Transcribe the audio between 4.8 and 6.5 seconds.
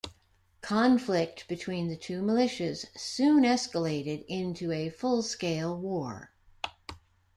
full-scale war.